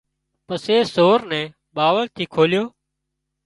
پسي 0.47 0.75
سور 0.93 1.19
نين 1.29 1.47
ٻاوۯ 1.75 2.03
ٿي 2.15 2.23
کوليو 2.33 2.63